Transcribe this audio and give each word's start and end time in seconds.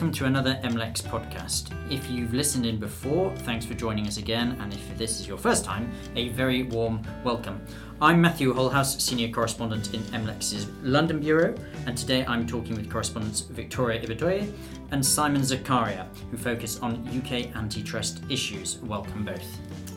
welcome 0.00 0.14
to 0.14 0.24
another 0.24 0.58
MLEX 0.64 1.02
podcast. 1.02 1.74
If 1.92 2.10
you've 2.10 2.32
listened 2.32 2.64
in 2.64 2.78
before, 2.80 3.36
thanks 3.36 3.66
for 3.66 3.74
joining 3.74 4.06
us 4.06 4.16
again, 4.16 4.56
and 4.58 4.72
if 4.72 4.96
this 4.96 5.20
is 5.20 5.28
your 5.28 5.36
first 5.36 5.62
time, 5.62 5.92
a 6.16 6.30
very 6.30 6.62
warm 6.62 7.02
welcome. 7.22 7.60
I'm 8.00 8.18
Matthew 8.18 8.54
Holehouse, 8.54 8.98
Senior 8.98 9.28
Correspondent 9.28 9.92
in 9.92 10.00
MLEX's 10.04 10.68
London 10.82 11.20
Bureau, 11.20 11.54
and 11.84 11.98
today 11.98 12.24
I'm 12.24 12.46
talking 12.46 12.76
with 12.76 12.90
correspondents 12.90 13.42
Victoria 13.42 14.00
Ibedoye 14.00 14.50
and 14.90 15.04
Simon 15.04 15.42
Zekaria, 15.42 16.06
who 16.30 16.38
focus 16.38 16.78
on 16.80 17.06
UK 17.14 17.54
antitrust 17.54 18.22
issues. 18.30 18.78
Welcome 18.78 19.26
both. 19.26 19.44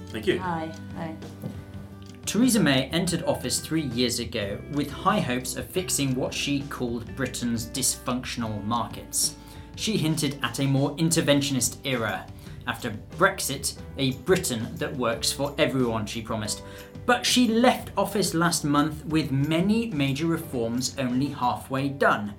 Thank 0.07 0.28
you. 0.28 0.38
Hi. 0.39 0.70
Hi. 0.97 1.15
Theresa 2.25 2.60
May 2.60 2.88
entered 2.88 3.24
office 3.24 3.61
three 3.61 3.83
years 3.83 4.20
ago 4.20 4.60
with 4.74 4.92
high 4.92 5.21
hopes 5.21 5.56
of 5.56 5.65
fixing 5.65 6.14
what 6.14 6.33
she 6.33 6.64
called 6.64 7.15
Britain's 7.15 7.68
dysfunctional 7.68 8.61
markets. 8.65 9.38
She 9.75 9.97
hinted 9.97 10.39
at 10.43 10.59
a 10.59 10.68
more 10.68 10.95
interventionist 10.97 11.77
era. 11.83 12.25
After 12.68 12.91
Brexit, 13.18 13.77
a 13.97 14.11
Britain 14.11 14.68
that 14.75 14.96
works 14.96 15.32
for 15.32 15.54
everyone, 15.57 16.05
she 16.05 16.21
promised. 16.21 16.63
But 17.05 17.25
she 17.25 17.47
left 17.47 17.91
office 17.97 18.33
last 18.33 18.63
month 18.63 19.05
with 19.05 19.32
many 19.32 19.89
major 19.89 20.25
reforms 20.25 20.96
only 20.97 21.27
halfway 21.27 21.89
done. 21.89 22.36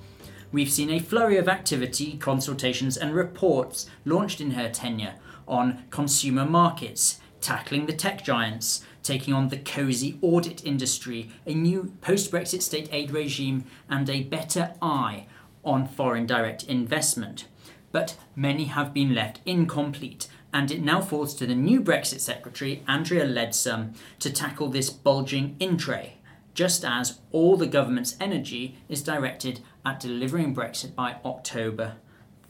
We've 0.52 0.70
seen 0.70 0.90
a 0.90 1.00
flurry 1.00 1.36
of 1.36 1.48
activity, 1.48 2.16
consultations, 2.16 2.96
and 2.96 3.14
reports 3.14 3.90
launched 4.04 4.40
in 4.40 4.52
her 4.52 4.70
tenure 4.70 5.14
on 5.46 5.84
consumer 5.90 6.46
markets, 6.46 7.20
tackling 7.40 7.84
the 7.84 7.92
tech 7.92 8.24
giants, 8.24 8.82
taking 9.02 9.34
on 9.34 9.48
the 9.48 9.58
cosy 9.58 10.18
audit 10.22 10.64
industry, 10.64 11.30
a 11.46 11.52
new 11.52 11.92
post 12.00 12.30
Brexit 12.30 12.62
state 12.62 12.88
aid 12.90 13.10
regime, 13.10 13.64
and 13.90 14.08
a 14.08 14.22
better 14.22 14.74
eye 14.80 15.26
on 15.64 15.86
foreign 15.86 16.26
direct 16.26 16.64
investment. 16.64 17.46
But 17.92 18.16
many 18.34 18.64
have 18.64 18.92
been 18.92 19.14
left 19.14 19.40
incomplete, 19.46 20.28
and 20.52 20.70
it 20.70 20.82
now 20.82 21.00
falls 21.00 21.34
to 21.34 21.46
the 21.46 21.54
new 21.54 21.80
Brexit 21.80 22.20
Secretary, 22.20 22.82
Andrea 22.86 23.26
Leadsom, 23.26 23.94
to 24.20 24.32
tackle 24.32 24.68
this 24.68 24.90
bulging 24.90 25.56
in 25.58 25.76
tray, 25.76 26.14
just 26.54 26.84
as 26.84 27.20
all 27.32 27.56
the 27.56 27.66
government's 27.66 28.16
energy 28.20 28.78
is 28.88 29.02
directed 29.02 29.60
at 29.84 30.00
delivering 30.00 30.54
Brexit 30.54 30.94
by 30.94 31.16
October 31.24 31.96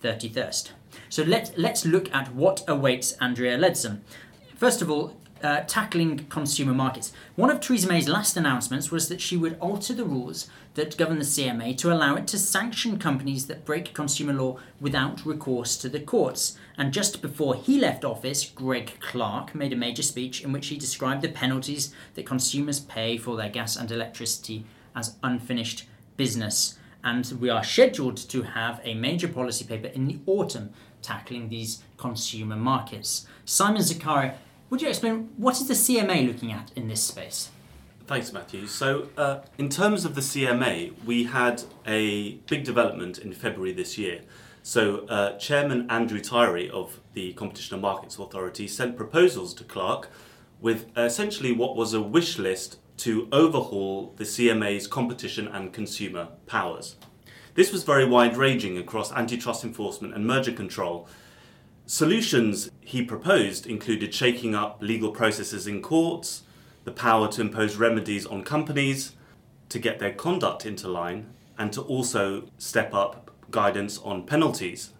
31st. 0.02 0.70
So 1.08 1.22
let, 1.22 1.54
let's 1.56 1.84
look 1.84 2.12
at 2.14 2.34
what 2.34 2.62
awaits 2.68 3.12
Andrea 3.20 3.58
Leadsom. 3.58 4.00
First 4.56 4.82
of 4.82 4.90
all, 4.90 5.16
uh, 5.44 5.62
tackling 5.66 6.26
consumer 6.30 6.72
markets. 6.72 7.12
One 7.36 7.50
of 7.50 7.60
Theresa 7.60 7.86
May's 7.86 8.08
last 8.08 8.36
announcements 8.36 8.90
was 8.90 9.08
that 9.10 9.20
she 9.20 9.36
would 9.36 9.58
alter 9.60 9.92
the 9.92 10.04
rules 10.04 10.48
that 10.72 10.96
govern 10.96 11.18
the 11.18 11.24
CMA 11.24 11.76
to 11.78 11.92
allow 11.92 12.14
it 12.16 12.26
to 12.28 12.38
sanction 12.38 12.98
companies 12.98 13.46
that 13.46 13.66
break 13.66 13.92
consumer 13.92 14.32
law 14.32 14.58
without 14.80 15.24
recourse 15.26 15.76
to 15.76 15.88
the 15.90 16.00
courts. 16.00 16.56
And 16.78 16.94
just 16.94 17.20
before 17.20 17.54
he 17.56 17.78
left 17.78 18.04
office, 18.04 18.46
Greg 18.46 18.94
Clark 19.00 19.54
made 19.54 19.74
a 19.74 19.76
major 19.76 20.02
speech 20.02 20.42
in 20.42 20.50
which 20.50 20.68
he 20.68 20.78
described 20.78 21.20
the 21.20 21.28
penalties 21.28 21.94
that 22.14 22.26
consumers 22.26 22.80
pay 22.80 23.18
for 23.18 23.36
their 23.36 23.50
gas 23.50 23.76
and 23.76 23.90
electricity 23.90 24.64
as 24.96 25.16
unfinished 25.22 25.86
business. 26.16 26.78
And 27.04 27.30
we 27.38 27.50
are 27.50 27.62
scheduled 27.62 28.16
to 28.16 28.42
have 28.42 28.80
a 28.82 28.94
major 28.94 29.28
policy 29.28 29.66
paper 29.66 29.88
in 29.88 30.06
the 30.06 30.18
autumn 30.24 30.70
tackling 31.02 31.50
these 31.50 31.82
consumer 31.98 32.56
markets. 32.56 33.26
Simon 33.44 33.82
Zekaria 33.82 34.36
would 34.74 34.82
you 34.82 34.88
explain 34.88 35.30
what 35.36 35.54
is 35.60 35.68
the 35.68 35.74
CMA 35.74 36.26
looking 36.26 36.50
at 36.50 36.72
in 36.74 36.88
this 36.88 37.00
space? 37.00 37.48
Thanks, 38.08 38.32
Matthew. 38.32 38.66
So, 38.66 39.06
uh, 39.16 39.42
in 39.56 39.68
terms 39.68 40.04
of 40.04 40.16
the 40.16 40.20
CMA, 40.20 40.94
we 41.04 41.22
had 41.22 41.62
a 41.86 42.32
big 42.48 42.64
development 42.64 43.18
in 43.18 43.32
February 43.32 43.72
this 43.72 43.96
year. 43.96 44.22
So, 44.64 45.06
uh, 45.06 45.38
Chairman 45.38 45.88
Andrew 45.88 46.18
Tyrie 46.18 46.68
of 46.68 46.98
the 47.12 47.34
Competition 47.34 47.74
and 47.74 47.82
Markets 47.82 48.18
Authority 48.18 48.66
sent 48.66 48.96
proposals 48.96 49.54
to 49.54 49.62
Clark 49.62 50.10
with 50.60 50.86
essentially 50.98 51.52
what 51.52 51.76
was 51.76 51.94
a 51.94 52.00
wish 52.00 52.36
list 52.40 52.78
to 52.96 53.28
overhaul 53.30 54.12
the 54.16 54.24
CMA's 54.24 54.88
competition 54.88 55.46
and 55.46 55.72
consumer 55.72 56.30
powers. 56.46 56.96
This 57.54 57.70
was 57.70 57.84
very 57.84 58.06
wide 58.06 58.36
ranging 58.36 58.76
across 58.76 59.12
antitrust 59.12 59.62
enforcement 59.62 60.14
and 60.14 60.26
merger 60.26 60.50
control, 60.50 61.08
Solutions 61.86 62.70
he 62.80 63.02
proposed 63.02 63.66
included 63.66 64.14
shaking 64.14 64.54
up 64.54 64.78
legal 64.80 65.10
processes 65.10 65.66
in 65.66 65.82
courts, 65.82 66.44
the 66.84 66.90
power 66.90 67.28
to 67.28 67.42
impose 67.42 67.76
remedies 67.76 68.24
on 68.24 68.42
companies, 68.42 69.12
to 69.68 69.78
get 69.78 69.98
their 69.98 70.12
conduct 70.12 70.64
into 70.64 70.88
line, 70.88 71.34
and 71.58 71.72
to 71.74 71.82
also 71.82 72.48
step 72.56 72.94
up 72.94 73.30
guidance 73.50 73.98
on 73.98 74.24
penalties. 74.24 74.92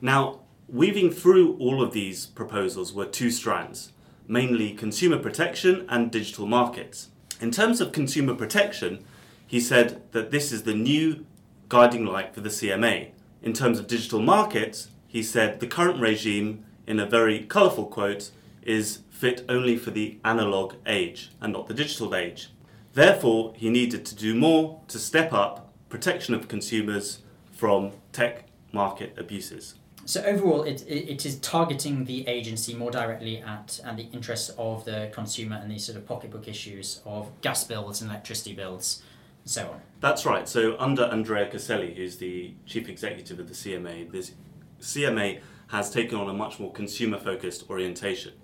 Now, 0.00 0.40
weaving 0.68 1.12
through 1.12 1.56
all 1.58 1.80
of 1.80 1.92
these 1.92 2.26
proposals 2.26 2.92
were 2.92 3.06
two 3.06 3.30
strands 3.30 3.92
mainly 4.26 4.72
consumer 4.72 5.18
protection 5.18 5.84
and 5.90 6.10
digital 6.10 6.46
markets. 6.46 7.10
In 7.42 7.50
terms 7.50 7.80
of 7.82 7.92
consumer 7.92 8.34
protection, 8.34 9.04
he 9.46 9.60
said 9.60 10.02
that 10.12 10.30
this 10.30 10.50
is 10.50 10.62
the 10.62 10.74
new 10.74 11.26
guiding 11.68 12.06
light 12.06 12.34
for 12.34 12.40
the 12.40 12.48
CMA. 12.48 13.10
In 13.42 13.52
terms 13.52 13.78
of 13.78 13.86
digital 13.86 14.22
markets, 14.22 14.88
he 15.14 15.22
said 15.22 15.60
the 15.60 15.68
current 15.68 16.00
regime, 16.00 16.64
in 16.88 16.98
a 16.98 17.06
very 17.06 17.44
colourful 17.44 17.86
quote, 17.86 18.32
is 18.62 18.98
fit 19.10 19.44
only 19.48 19.76
for 19.76 19.92
the 19.92 20.18
analog 20.24 20.74
age 20.88 21.30
and 21.40 21.52
not 21.52 21.68
the 21.68 21.72
digital 21.72 22.16
age. 22.16 22.48
Therefore, 22.94 23.54
he 23.56 23.70
needed 23.70 24.04
to 24.06 24.16
do 24.16 24.34
more 24.34 24.80
to 24.88 24.98
step 24.98 25.32
up 25.32 25.72
protection 25.88 26.34
of 26.34 26.48
consumers 26.48 27.20
from 27.52 27.92
tech 28.10 28.46
market 28.72 29.14
abuses. 29.16 29.76
So 30.04 30.20
overall, 30.24 30.64
it, 30.64 30.84
it 30.88 31.24
is 31.24 31.38
targeting 31.38 32.06
the 32.06 32.26
agency 32.26 32.74
more 32.74 32.90
directly 32.90 33.38
at 33.38 33.78
and 33.84 33.96
the 33.96 34.08
interests 34.12 34.50
of 34.58 34.84
the 34.84 35.10
consumer 35.14 35.60
and 35.62 35.70
these 35.70 35.84
sort 35.84 35.96
of 35.96 36.06
pocketbook 36.06 36.48
issues 36.48 37.02
of 37.06 37.30
gas 37.40 37.62
bills 37.62 38.02
and 38.02 38.10
electricity 38.10 38.52
bills 38.52 39.00
and 39.44 39.50
so 39.52 39.68
on. 39.68 39.80
That's 40.00 40.26
right. 40.26 40.48
So 40.48 40.76
under 40.80 41.04
Andrea 41.04 41.48
Coscelli, 41.48 41.94
who's 41.94 42.16
the 42.16 42.52
chief 42.66 42.88
executive 42.88 43.38
of 43.38 43.46
the 43.46 43.54
CMA, 43.54 44.10
there's 44.10 44.32
CMA 44.84 45.40
has 45.68 45.90
taken 45.90 46.18
on 46.18 46.28
a 46.28 46.34
much 46.34 46.60
more 46.60 46.70
consumer 46.70 47.18
focused 47.18 47.68
orientation. 47.70 48.34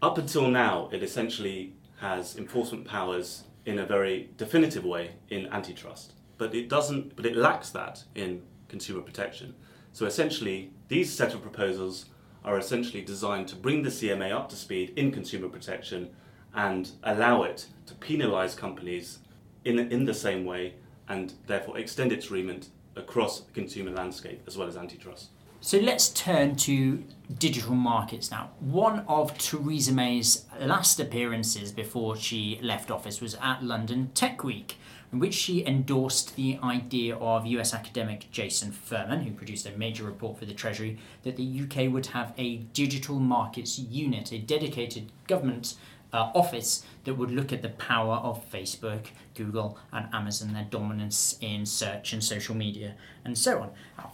Up 0.00 0.16
until 0.16 0.48
now, 0.48 0.88
it 0.92 1.02
essentially 1.02 1.74
has 2.00 2.36
enforcement 2.36 2.86
powers 2.86 3.42
in 3.66 3.80
a 3.80 3.84
very 3.84 4.30
definitive 4.36 4.84
way 4.84 5.16
in 5.28 5.46
antitrust, 5.48 6.14
but 6.38 6.54
it 6.54 6.68
doesn't, 6.68 7.16
but 7.16 7.26
it 7.26 7.36
lacks 7.36 7.70
that 7.70 8.04
in 8.14 8.42
consumer 8.68 9.02
protection. 9.02 9.54
So 9.92 10.06
essentially, 10.06 10.70
these 10.86 11.12
set 11.12 11.34
of 11.34 11.42
proposals 11.42 12.06
are 12.44 12.56
essentially 12.56 13.02
designed 13.02 13.48
to 13.48 13.56
bring 13.56 13.82
the 13.82 13.90
CMA 13.90 14.32
up 14.32 14.48
to 14.50 14.56
speed 14.56 14.92
in 14.96 15.10
consumer 15.10 15.48
protection 15.48 16.10
and 16.54 16.90
allow 17.02 17.42
it 17.42 17.66
to 17.86 17.94
penalise 17.94 18.56
companies 18.56 19.18
in, 19.64 19.78
in 19.78 20.04
the 20.04 20.14
same 20.14 20.44
way 20.44 20.74
and 21.08 21.34
therefore 21.46 21.78
extend 21.78 22.12
its 22.12 22.30
remit 22.30 22.68
across 22.94 23.40
the 23.40 23.52
consumer 23.52 23.90
landscape 23.90 24.42
as 24.46 24.56
well 24.56 24.68
as 24.68 24.76
antitrust. 24.76 25.30
So 25.60 25.78
let's 25.78 26.08
turn 26.08 26.54
to 26.56 27.02
digital 27.36 27.74
markets 27.74 28.30
now. 28.30 28.50
One 28.60 29.00
of 29.08 29.36
Theresa 29.38 29.92
May's 29.92 30.44
last 30.60 31.00
appearances 31.00 31.72
before 31.72 32.16
she 32.16 32.60
left 32.62 32.92
office 32.92 33.20
was 33.20 33.34
at 33.42 33.64
London 33.64 34.12
Tech 34.14 34.44
Week, 34.44 34.76
in 35.12 35.18
which 35.18 35.34
she 35.34 35.66
endorsed 35.66 36.36
the 36.36 36.60
idea 36.62 37.16
of 37.16 37.44
US 37.44 37.74
academic 37.74 38.30
Jason 38.30 38.70
Furman, 38.70 39.22
who 39.24 39.32
produced 39.32 39.66
a 39.66 39.76
major 39.76 40.04
report 40.04 40.38
for 40.38 40.44
the 40.44 40.54
Treasury, 40.54 40.96
that 41.24 41.36
the 41.36 41.62
UK 41.62 41.92
would 41.92 42.06
have 42.06 42.32
a 42.38 42.58
digital 42.72 43.18
markets 43.18 43.80
unit, 43.80 44.30
a 44.30 44.38
dedicated 44.38 45.10
government 45.26 45.74
uh, 46.12 46.30
office 46.34 46.84
that 47.04 47.14
would 47.14 47.30
look 47.30 47.52
at 47.52 47.62
the 47.62 47.68
power 47.70 48.16
of 48.16 48.50
Facebook, 48.50 49.06
Google, 49.34 49.78
and 49.92 50.06
Amazon, 50.12 50.52
their 50.52 50.66
dominance 50.70 51.36
in 51.40 51.66
search 51.66 52.12
and 52.12 52.22
social 52.22 52.54
media, 52.54 52.94
and 53.24 53.36
so 53.36 53.60
on. 53.60 53.70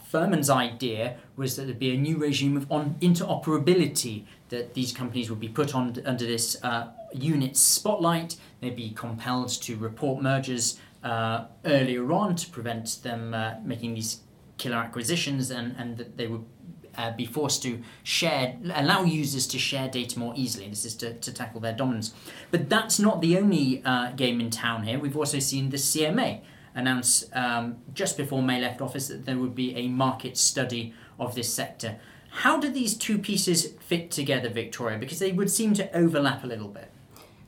Furman's 0.09 0.49
idea 0.49 1.17
was 1.35 1.55
that 1.55 1.63
there'd 1.63 1.79
be 1.79 1.93
a 1.93 1.97
new 1.97 2.17
regime 2.17 2.57
of 2.57 2.71
on 2.71 2.95
interoperability, 3.01 4.25
that 4.49 4.73
these 4.73 4.91
companies 4.91 5.29
would 5.29 5.39
be 5.39 5.49
put 5.49 5.73
on 5.73 5.95
under 6.05 6.25
this 6.25 6.57
uh, 6.63 6.87
unit 7.13 7.57
spotlight, 7.57 8.35
they'd 8.61 8.75
be 8.75 8.91
compelled 8.91 9.49
to 9.49 9.75
report 9.77 10.21
mergers 10.21 10.79
uh, 11.03 11.45
earlier 11.65 12.11
on 12.11 12.35
to 12.35 12.49
prevent 12.49 13.03
them 13.03 13.33
uh, 13.33 13.53
making 13.63 13.93
these 13.93 14.21
killer 14.57 14.77
acquisitions, 14.77 15.51
and, 15.51 15.75
and 15.77 15.97
that 15.97 16.17
they 16.17 16.27
would 16.27 16.45
uh, 16.97 17.11
be 17.11 17.25
forced 17.25 17.63
to 17.63 17.81
share, 18.03 18.57
allow 18.73 19.03
users 19.03 19.47
to 19.47 19.59
share 19.59 19.87
data 19.87 20.19
more 20.19 20.33
easily. 20.35 20.69
This 20.69 20.85
is 20.85 20.95
to, 20.95 21.13
to 21.13 21.33
tackle 21.33 21.61
their 21.61 21.73
dominance. 21.73 22.13
But 22.51 22.69
that's 22.69 22.99
not 22.99 23.21
the 23.21 23.37
only 23.37 23.81
uh, 23.85 24.11
game 24.11 24.39
in 24.39 24.49
town 24.49 24.83
here. 24.83 24.99
We've 24.99 25.17
also 25.17 25.39
seen 25.39 25.69
the 25.69 25.77
CMA 25.77 26.41
announce 26.73 27.25
um, 27.33 27.77
just 27.93 28.17
before 28.17 28.41
May 28.41 28.59
left 28.59 28.81
office 28.81 29.07
that 29.07 29.25
there 29.25 29.37
would 29.37 29.55
be 29.55 29.75
a 29.75 29.87
market 29.87 30.37
study 30.37 30.93
of 31.19 31.35
this 31.35 31.51
sector. 31.53 31.97
How 32.29 32.59
do 32.59 32.69
these 32.69 32.97
two 32.97 33.17
pieces 33.17 33.73
fit 33.79 34.11
together, 34.11 34.49
Victoria? 34.49 34.97
Because 34.97 35.19
they 35.19 35.31
would 35.31 35.49
seem 35.49 35.73
to 35.75 35.95
overlap 35.95 36.43
a 36.43 36.47
little 36.47 36.67
bit. 36.67 36.91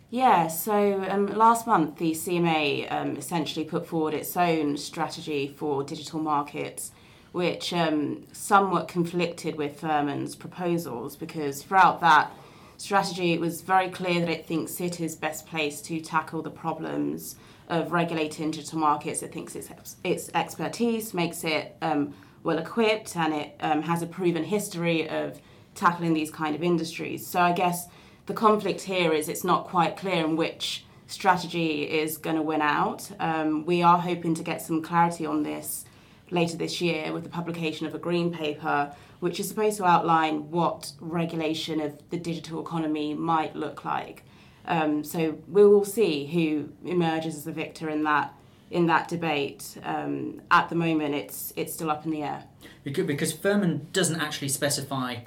Yeah, 0.09 0.47
so 0.47 1.05
um, 1.09 1.27
last 1.27 1.67
month 1.67 1.97
the 1.97 2.11
CMA 2.11 2.89
um, 2.89 3.17
essentially 3.17 3.65
put 3.65 3.85
forward 3.85 4.13
its 4.13 4.37
own 4.37 4.77
strategy 4.77 5.53
for 5.57 5.83
digital 5.83 6.19
markets 6.21 6.91
which 7.31 7.73
um, 7.73 8.25
somewhat 8.31 8.87
conflicted 8.87 9.55
with 9.55 9.79
Furman's 9.79 10.35
proposals 10.35 11.15
because 11.15 11.63
throughout 11.63 11.99
that 12.01 12.31
strategy, 12.77 13.33
it 13.33 13.39
was 13.39 13.61
very 13.61 13.89
clear 13.89 14.19
that 14.21 14.29
it 14.29 14.45
thinks 14.47 14.79
it 14.79 14.99
is 14.99 15.15
best 15.15 15.45
placed 15.47 15.85
to 15.85 15.99
tackle 15.99 16.41
the 16.41 16.49
problems 16.49 17.35
of 17.69 17.91
regulating 17.91 18.51
digital 18.51 18.79
markets. 18.79 19.21
It 19.21 19.33
thinks 19.33 19.55
its, 19.55 19.97
its 20.03 20.29
expertise 20.33 21.13
makes 21.13 21.43
it 21.43 21.75
um, 21.81 22.13
well 22.43 22.57
equipped 22.57 23.15
and 23.17 23.33
it 23.33 23.55
um, 23.59 23.81
has 23.81 24.01
a 24.01 24.07
proven 24.07 24.43
history 24.43 25.09
of 25.09 25.41
tackling 25.75 26.13
these 26.13 26.31
kind 26.31 26.55
of 26.55 26.63
industries. 26.63 27.25
So 27.27 27.41
I 27.41 27.51
guess 27.51 27.87
the 28.25 28.33
conflict 28.33 28.81
here 28.81 29.11
is 29.11 29.29
it's 29.29 29.43
not 29.43 29.67
quite 29.67 29.97
clear 29.97 30.25
in 30.25 30.35
which 30.35 30.85
strategy 31.07 31.83
is 31.83 32.17
going 32.17 32.35
to 32.35 32.41
win 32.41 32.61
out. 32.61 33.09
Um, 33.19 33.65
we 33.65 33.81
are 33.81 33.97
hoping 33.97 34.33
to 34.35 34.43
get 34.43 34.61
some 34.61 34.81
clarity 34.81 35.25
on 35.25 35.43
this 35.43 35.85
later 36.29 36.57
this 36.57 36.81
year 36.81 37.13
with 37.13 37.23
the 37.23 37.29
publication 37.29 37.87
of 37.87 37.95
a 37.95 37.99
green 37.99 38.31
paper 38.31 38.93
which 39.19 39.39
is 39.39 39.47
supposed 39.47 39.77
to 39.77 39.85
outline 39.85 40.51
what 40.51 40.91
regulation 40.99 41.81
of 41.81 41.97
the 42.11 42.17
digital 42.17 42.61
economy 42.61 43.15
might 43.15 43.55
look 43.55 43.83
like. 43.83 44.23
Um, 44.65 45.03
so 45.03 45.39
we 45.47 45.65
will 45.65 45.85
see 45.85 46.27
who 46.27 46.69
emerges 46.87 47.35
as 47.35 47.43
the 47.45 47.51
victor 47.51 47.89
in 47.89 48.03
that 48.03 48.33
in 48.69 48.85
that 48.87 49.07
debate. 49.07 49.77
Um, 49.83 50.41
at 50.51 50.69
the 50.69 50.75
moment, 50.75 51.15
it's 51.15 51.51
it's 51.55 51.73
still 51.73 51.89
up 51.89 52.05
in 52.05 52.11
the 52.11 52.21
air. 52.21 52.43
Because, 52.83 53.31
Furman 53.33 53.87
doesn't 53.91 54.19
actually 54.21 54.49
specify 54.49 55.17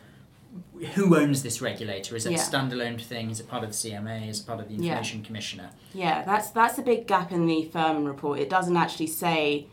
who 0.94 1.16
owns 1.16 1.42
this 1.42 1.60
regulator. 1.60 2.16
Is 2.16 2.26
it 2.26 2.32
Yeah. 2.32 2.38
a 2.38 2.40
standalone 2.42 3.00
thing? 3.00 3.30
Is 3.30 3.40
it 3.40 3.48
part 3.48 3.64
of 3.64 3.70
the 3.70 3.76
CMA? 3.76 4.28
Is 4.28 4.40
it 4.40 4.46
part 4.46 4.60
of 4.60 4.68
the 4.68 4.74
Yeah. 4.74 4.92
Information 4.92 5.22
Commissioner? 5.22 5.70
Yeah, 5.94 6.22
that's 6.22 6.50
that's 6.50 6.78
a 6.78 6.82
big 6.82 7.06
gap 7.06 7.32
in 7.32 7.46
the 7.46 7.64
Furman 7.64 8.04
report. 8.06 8.38
It 8.40 8.50
doesn't 8.50 8.76
actually 8.76 9.08
say 9.08 9.66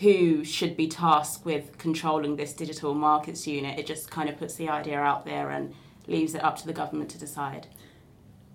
who 0.00 0.44
should 0.44 0.76
be 0.76 0.88
tasked 0.88 1.44
with 1.44 1.78
controlling 1.78 2.36
this 2.36 2.52
digital 2.52 2.94
markets 2.94 3.46
unit. 3.46 3.78
It 3.78 3.86
just 3.86 4.10
kind 4.10 4.28
of 4.28 4.38
puts 4.38 4.54
the 4.54 4.68
idea 4.68 4.98
out 4.98 5.24
there 5.24 5.50
and 5.50 5.74
leaves 6.06 6.34
it 6.34 6.44
up 6.44 6.56
to 6.58 6.66
the 6.66 6.72
government 6.72 7.10
to 7.10 7.18
decide. 7.18 7.66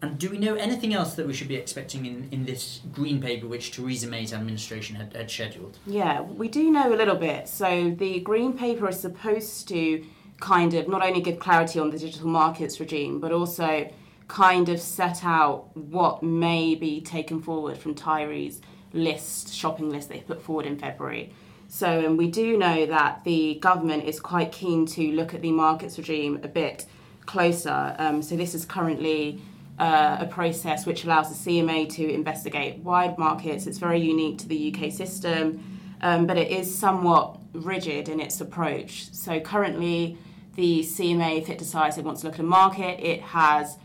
And 0.03 0.17
do 0.17 0.29
we 0.29 0.39
know 0.39 0.55
anything 0.55 0.93
else 0.93 1.13
that 1.13 1.27
we 1.27 1.33
should 1.33 1.47
be 1.47 1.55
expecting 1.55 2.05
in, 2.05 2.27
in 2.31 2.45
this 2.45 2.81
green 2.91 3.21
paper 3.21 3.47
which 3.47 3.71
Theresa 3.71 4.07
May's 4.07 4.33
administration 4.33 4.95
had, 4.95 5.15
had 5.15 5.29
scheduled? 5.29 5.77
Yeah, 5.85 6.21
we 6.21 6.47
do 6.47 6.71
know 6.71 6.91
a 6.91 6.95
little 6.95 7.15
bit. 7.15 7.47
So 7.47 7.91
the 7.91 8.19
green 8.21 8.53
paper 8.57 8.89
is 8.89 8.99
supposed 8.99 9.67
to 9.67 10.03
kind 10.39 10.73
of 10.73 10.87
not 10.87 11.03
only 11.03 11.21
give 11.21 11.37
clarity 11.39 11.79
on 11.79 11.91
the 11.91 11.99
digital 11.99 12.27
markets 12.27 12.79
regime, 12.79 13.19
but 13.19 13.31
also 13.31 13.91
kind 14.27 14.69
of 14.69 14.79
set 14.79 15.23
out 15.23 15.75
what 15.75 16.23
may 16.23 16.73
be 16.73 17.01
taken 17.01 17.41
forward 17.41 17.77
from 17.77 17.93
Tyrie's 17.93 18.61
list, 18.93 19.53
shopping 19.53 19.89
list 19.89 20.09
they 20.09 20.19
put 20.19 20.41
forward 20.41 20.65
in 20.65 20.77
February. 20.77 21.33
So, 21.67 21.87
and 21.87 22.17
we 22.17 22.29
do 22.29 22.57
know 22.57 22.85
that 22.85 23.23
the 23.23 23.55
government 23.61 24.03
is 24.03 24.19
quite 24.19 24.51
keen 24.51 24.85
to 24.87 25.11
look 25.13 25.33
at 25.33 25.41
the 25.41 25.51
markets 25.51 25.97
regime 25.97 26.39
a 26.43 26.49
bit 26.49 26.85
closer. 27.25 27.95
Um, 27.97 28.21
so, 28.21 28.35
this 28.35 28.53
is 28.53 28.65
currently 28.65 29.41
uh, 29.79 30.17
a 30.19 30.25
process 30.25 30.85
which 30.85 31.05
allows 31.05 31.29
the 31.29 31.49
CMA 31.49 31.89
to 31.93 32.13
investigate 32.13 32.79
wide 32.79 33.17
markets. 33.17 33.67
It's 33.67 33.77
very 33.77 34.01
unique 34.01 34.37
to 34.39 34.49
the 34.49 34.73
UK 34.73 34.91
system, 34.91 35.63
um, 36.01 36.27
but 36.27 36.37
it 36.37 36.51
is 36.51 36.77
somewhat 36.77 37.39
rigid 37.53 38.09
in 38.09 38.19
its 38.19 38.41
approach. 38.41 39.13
So, 39.13 39.39
currently, 39.39 40.17
the 40.55 40.81
CMA, 40.81 41.37
if 41.37 41.49
it 41.49 41.57
decides 41.57 41.97
it 41.97 42.03
wants 42.03 42.21
to 42.21 42.27
look 42.27 42.35
at 42.35 42.41
a 42.41 42.43
market, 42.43 42.99
it 42.99 43.21
has 43.21 43.77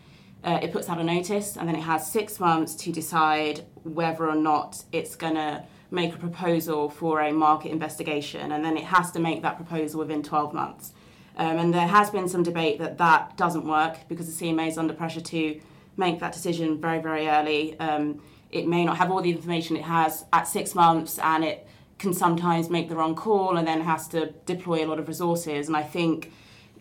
uh, 0.46 0.60
it 0.62 0.72
puts 0.72 0.88
out 0.88 1.00
a 1.00 1.04
notice 1.04 1.56
and 1.56 1.68
then 1.68 1.74
it 1.74 1.82
has 1.82 2.10
six 2.10 2.38
months 2.38 2.74
to 2.76 2.92
decide 2.92 3.64
whether 3.82 4.28
or 4.28 4.36
not 4.36 4.84
it's 4.92 5.16
going 5.16 5.34
to 5.34 5.64
make 5.90 6.14
a 6.14 6.18
proposal 6.18 6.88
for 6.88 7.20
a 7.20 7.32
market 7.32 7.72
investigation 7.72 8.52
and 8.52 8.64
then 8.64 8.76
it 8.76 8.84
has 8.84 9.10
to 9.10 9.18
make 9.18 9.42
that 9.42 9.56
proposal 9.56 10.00
within 10.00 10.22
12 10.22 10.54
months. 10.54 10.92
Um, 11.36 11.58
and 11.58 11.74
there 11.74 11.86
has 11.86 12.10
been 12.10 12.28
some 12.28 12.44
debate 12.44 12.78
that 12.78 12.96
that 12.98 13.36
doesn't 13.36 13.66
work 13.66 13.96
because 14.08 14.26
the 14.26 14.46
CMA 14.46 14.68
is 14.68 14.78
under 14.78 14.94
pressure 14.94 15.20
to 15.20 15.60
make 15.96 16.20
that 16.20 16.32
decision 16.32 16.80
very, 16.80 17.00
very 17.00 17.28
early. 17.28 17.78
Um, 17.80 18.22
it 18.50 18.68
may 18.68 18.84
not 18.84 18.96
have 18.98 19.10
all 19.10 19.20
the 19.20 19.30
information 19.30 19.76
it 19.76 19.82
has 19.82 20.24
at 20.32 20.44
six 20.44 20.74
months 20.74 21.18
and 21.18 21.44
it 21.44 21.66
can 21.98 22.14
sometimes 22.14 22.70
make 22.70 22.88
the 22.88 22.94
wrong 22.94 23.16
call 23.16 23.56
and 23.56 23.66
then 23.66 23.80
has 23.80 24.06
to 24.08 24.26
deploy 24.44 24.84
a 24.84 24.86
lot 24.86 24.98
of 24.98 25.08
resources. 25.08 25.66
And 25.66 25.76
I 25.76 25.82
think 25.82 26.32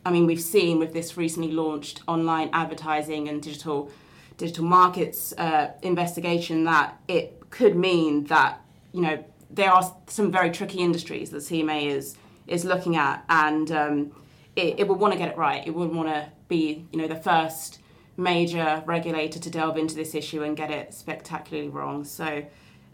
I 0.06 0.12
mean, 0.12 0.28
we've 0.28 0.42
seen 0.42 0.78
with 0.78 0.94
this 0.94 1.18
recently 1.18 1.52
launched 1.52 2.04
online 2.08 2.50
advertising 2.54 3.28
and 3.28 3.42
digital 3.42 3.90
digital 4.38 4.66
markets 4.66 5.34
uh, 5.38 5.72
investigation 5.82 6.66
that 6.66 7.00
it 7.08 7.42
could 7.50 7.76
mean 7.76 8.26
that 8.26 8.62
you 8.92 9.02
know 9.02 9.24
there 9.50 9.72
are 9.72 9.96
some 10.08 10.32
very 10.32 10.52
tricky 10.52 10.80
industries 10.80 11.32
that 11.32 11.38
CMA 11.38 11.88
is 11.88 12.18
is 12.46 12.64
looking 12.64 12.96
at, 12.96 13.26
and 13.30 13.72
um, 13.72 14.12
it, 14.56 14.80
it 14.80 14.88
would 14.88 15.00
want 15.00 15.14
to 15.14 15.18
get 15.18 15.30
it 15.30 15.38
right. 15.38 15.66
It 15.66 15.74
would 15.74 15.92
want 15.92 16.10
to 16.10 16.30
be 16.48 16.86
you 16.92 17.00
know 17.00 17.08
the 17.08 17.16
first 17.16 17.80
major 18.18 18.84
regulator 18.86 19.40
to 19.40 19.50
delve 19.50 19.78
into 19.78 19.96
this 19.96 20.14
issue 20.14 20.44
and 20.44 20.56
get 20.56 20.70
it 20.70 20.94
spectacularly 20.94 21.70
wrong. 21.70 22.06
So 22.06 22.46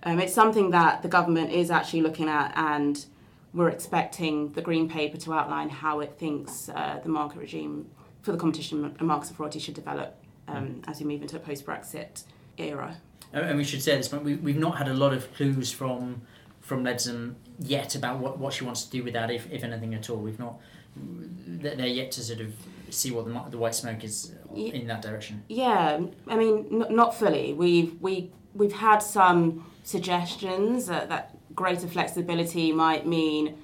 um, 0.04 0.20
it's 0.20 0.34
something 0.34 0.72
that 0.72 1.02
the 1.02 1.08
government 1.08 1.52
is 1.52 1.70
actually 1.70 2.02
looking 2.02 2.28
at 2.28 2.54
and 2.56 3.06
we're 3.54 3.70
expecting 3.70 4.52
the 4.54 4.62
green 4.62 4.90
paper 4.90 5.18
to 5.18 5.34
outline 5.34 5.70
how 5.70 6.00
it 6.00 6.18
thinks 6.18 6.70
uh, 6.70 7.00
the 7.04 7.10
market 7.10 7.40
regime 7.40 7.90
for 8.22 8.32
the 8.32 8.38
Competition 8.38 8.96
and 8.98 9.08
Markets 9.08 9.32
Authority 9.32 9.60
should 9.60 9.74
develop 9.74 10.16
um, 10.48 10.82
as 10.88 11.00
we 11.00 11.06
move 11.06 11.22
into 11.22 11.36
a 11.36 11.40
post 11.40 11.66
Brexit 11.66 12.24
era. 12.58 12.98
And 13.34 13.58
we 13.58 13.64
should 13.64 13.82
say 13.82 13.94
at 13.94 13.98
this 13.98 14.10
point, 14.10 14.24
we, 14.24 14.36
we've 14.36 14.58
not 14.58 14.78
had 14.78 14.88
a 14.88 14.94
lot 14.94 15.14
of 15.14 15.34
clues 15.36 15.72
from 15.72 16.22
from 16.60 16.84
Leadsom 16.84 17.34
yet 17.60 17.96
about 17.96 18.20
what, 18.20 18.38
what 18.38 18.54
she 18.54 18.64
wants 18.64 18.84
to 18.84 18.92
do 18.92 19.04
with 19.04 19.14
that, 19.14 19.32
if, 19.32 19.52
if 19.52 19.64
anything 19.64 19.96
at 19.96 20.10
all. 20.12 20.18
We've 20.18 20.38
not, 20.38 20.60
they're 20.96 21.76
they're 21.76 21.88
yet 21.88 22.12
to 22.14 22.22
sort 22.22 22.40
of 22.40 22.54
see 22.90 23.10
what 23.12 23.26
the, 23.26 23.50
the 23.50 23.58
white 23.58 23.74
smoke 23.74 24.04
is 24.04 24.34
in 24.56 24.88
that 24.88 25.02
direction. 25.02 25.44
Yeah, 25.48 26.02
I 26.28 26.36
mean, 26.36 26.68
n- 26.72 26.96
not 26.96 27.16
fully. 27.16 27.54
We've 27.54 28.00
we 28.02 28.32
we've 28.54 28.74
had 28.74 29.00
some 29.00 29.66
suggestions 29.84 30.90
uh, 30.90 31.06
that 31.06 31.36
greater 31.62 31.88
flexibility 31.88 32.72
might 32.72 33.06
mean. 33.06 33.56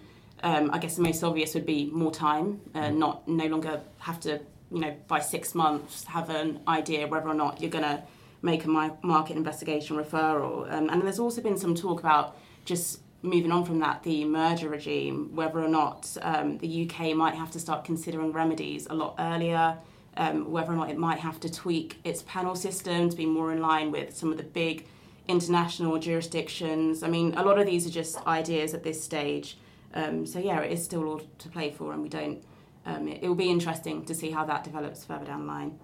Um, 0.43 0.69
I 0.71 0.77
guess 0.77 0.97
the 0.97 1.01
most 1.01 1.23
obvious 1.23 1.55
would 1.55 1.65
be 1.65 1.89
more 1.91 2.11
time, 2.11 2.61
uh, 2.75 2.91
not 2.91 3.27
no 3.27 3.47
longer 3.47 3.81
have 3.97 4.19
to, 4.19 4.39
you 4.71 4.79
know, 4.79 4.95
by 5.07 5.19
six 5.19 5.55
months 5.55 6.03
have 6.03 6.29
an 6.29 6.59
idea 6.67 7.07
whether 7.07 7.27
or 7.27 7.33
not 7.33 7.59
you're 7.59 7.71
going 7.71 7.83
to 7.95 8.03
make 8.43 8.65
a 8.65 8.67
market 8.67 9.35
investigation 9.35 9.97
referral. 9.97 10.71
Um, 10.71 10.89
and 10.89 11.01
there's 11.01 11.17
also 11.17 11.41
been 11.41 11.57
some 11.57 11.73
talk 11.73 11.99
about 11.99 12.37
just 12.65 12.99
moving 13.23 13.51
on 13.51 13.65
from 13.65 13.79
that, 13.79 14.03
the 14.03 14.25
merger 14.25 14.69
regime, 14.69 15.35
whether 15.35 15.59
or 15.59 15.67
not 15.67 16.15
um, 16.21 16.59
the 16.59 16.87
UK 16.87 17.15
might 17.15 17.33
have 17.33 17.49
to 17.49 17.59
start 17.59 17.83
considering 17.83 18.31
remedies 18.31 18.85
a 18.91 18.93
lot 18.93 19.15
earlier 19.17 19.75
um, 20.17 20.51
whether 20.51 20.71
or 20.71 20.75
not 20.75 20.89
it 20.89 20.97
might 20.97 21.19
have 21.19 21.39
to 21.41 21.51
tweak 21.51 21.99
its 22.03 22.23
panel 22.23 22.55
system 22.55 23.09
to 23.09 23.15
be 23.15 23.25
more 23.25 23.51
in 23.51 23.61
line 23.61 23.91
with 23.91 24.15
some 24.15 24.31
of 24.31 24.37
the 24.37 24.43
big 24.43 24.85
international 25.27 25.99
jurisdictions. 25.99 27.03
I 27.03 27.07
mean, 27.07 27.33
a 27.35 27.43
lot 27.43 27.59
of 27.59 27.65
these 27.65 27.85
are 27.85 27.89
just 27.89 28.25
ideas 28.25 28.73
at 28.73 28.83
this 28.83 29.03
stage. 29.03 29.57
Um, 29.93 30.25
so 30.25 30.39
yeah, 30.39 30.59
it 30.61 30.71
is 30.71 30.83
still 30.83 31.05
all 31.05 31.21
to 31.37 31.49
play 31.49 31.71
for, 31.71 31.93
and 31.93 32.01
we 32.01 32.09
don't. 32.09 32.43
Um, 32.85 33.07
it, 33.07 33.23
it 33.23 33.27
will 33.27 33.35
be 33.35 33.49
interesting 33.49 34.05
to 34.05 34.13
see 34.13 34.31
how 34.31 34.45
that 34.45 34.63
develops 34.63 35.03
further 35.05 35.25
down 35.25 35.41
the 35.41 35.47
line. 35.47 35.79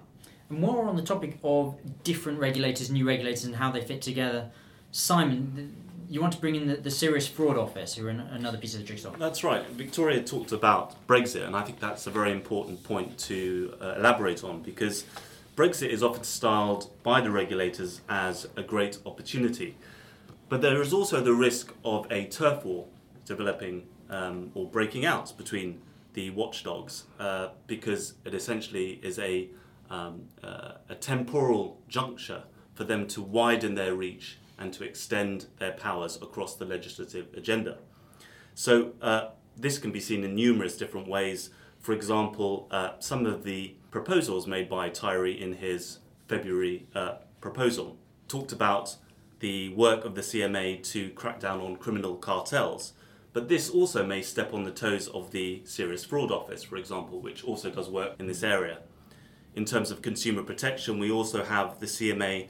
And 0.50 0.60
more 0.60 0.88
on 0.88 0.96
the 0.96 1.02
topic 1.02 1.40
of 1.44 1.76
different 2.04 2.40
regulators, 2.40 2.90
new 2.90 3.06
regulators, 3.08 3.44
and 3.44 3.56
how 3.56 3.72
they 3.72 3.82
fit 3.82 4.02
together. 4.02 4.52
Simon, 4.92 5.54
th- 5.56 5.70
you 6.10 6.22
want 6.22 6.34
to 6.34 6.40
bring 6.40 6.56
in 6.56 6.68
the, 6.68 6.76
the 6.76 6.92
Serious 6.92 7.28
Fraud 7.28 7.58
Office, 7.58 7.96
who 7.96 8.06
are 8.06 8.10
an, 8.10 8.20
another 8.20 8.58
piece 8.58 8.76
of 8.76 8.82
the 8.82 8.86
jigsaw. 8.86 9.12
That's 9.18 9.44
right. 9.44 9.66
Victoria 9.70 10.22
talked 10.22 10.52
about 10.52 11.08
Brexit, 11.08 11.46
and 11.46 11.56
I 11.56 11.64
think 11.64 11.80
that's 11.80 12.06
a 12.08 12.12
very 12.12 12.32
important 12.32 12.84
point 12.84 13.18
to 13.20 13.74
uh, 13.82 13.96
elaborate 13.98 14.44
on 14.44 14.62
because 14.62 15.06
Brexit 15.56 15.90
is 15.90 16.02
often 16.02 16.24
styled 16.24 16.92
by 17.04 17.22
the 17.22 17.30
regulators 17.30 18.02
as 18.10 18.48
a 18.56 18.64
great 18.64 18.98
opportunity. 19.06 19.78
But 20.50 20.62
there 20.62 20.82
is 20.82 20.94
also 20.94 21.22
the 21.22 21.34
risk 21.34 21.74
of 21.86 22.12
a 22.12 22.26
turf 22.26 22.66
war 22.66 22.88
developing 23.26 23.88
um, 24.10 24.52
or 24.56 24.68
breaking 24.68 25.06
out 25.06 25.36
between 25.38 25.82
the 26.14 26.32
watchdogs 26.32 27.06
uh, 27.20 27.50
because 27.68 28.16
it 28.26 28.34
essentially 28.34 29.00
is 29.04 29.20
a, 29.20 29.50
um, 29.90 30.24
uh, 30.44 30.74
a 30.90 30.96
temporal 30.96 31.80
juncture 31.88 32.44
for 32.74 32.84
them 32.84 33.08
to 33.08 33.22
widen 33.22 33.76
their 33.76 33.96
reach 33.96 34.38
and 34.58 34.74
to 34.74 34.84
extend 34.84 35.46
their 35.60 35.72
powers 35.72 36.18
across 36.22 36.56
the 36.56 36.66
legislative 36.66 37.28
agenda. 37.36 37.78
So 38.56 38.94
uh, 39.02 39.30
this 39.58 39.78
can 39.78 39.92
be 39.92 40.00
seen 40.00 40.24
in 40.24 40.36
numerous 40.36 40.78
different 40.78 41.08
ways. 41.08 41.50
For 41.84 41.92
example, 41.92 42.70
uh, 42.72 42.92
some 43.00 43.26
of 43.26 43.44
the 43.44 43.76
proposals 43.92 44.48
made 44.48 44.70
by 44.70 44.88
Tyrie 44.88 45.40
in 45.40 45.56
his 45.56 46.00
February 46.30 46.88
uh, 46.96 47.16
proposal 47.42 47.98
talked 48.30 48.54
about 48.54 48.96
the 49.42 49.68
work 49.74 50.06
of 50.06 50.16
the 50.16 50.22
CMA 50.22 50.82
to 50.94 51.10
crack 51.10 51.42
down 51.42 51.60
on 51.60 51.76
criminal 51.76 52.16
cartels. 52.16 52.94
But 53.34 53.50
this 53.50 53.70
also 53.70 54.06
may 54.06 54.22
step 54.22 54.54
on 54.54 54.64
the 54.64 54.72
toes 54.72 55.10
of 55.10 55.32
the 55.32 55.62
Serious 55.66 56.06
Fraud 56.06 56.32
Office, 56.32 56.64
for 56.64 56.78
example, 56.78 57.20
which 57.20 57.44
also 57.44 57.70
does 57.70 57.90
work 57.90 58.16
in 58.18 58.28
this 58.28 58.44
area. 58.44 58.78
In 59.54 59.66
terms 59.66 59.92
of 59.92 60.02
consumer 60.02 60.42
protection, 60.42 61.00
we 61.00 61.12
also 61.12 61.44
have 61.44 61.82
the 61.82 61.86
CMA 61.86 62.48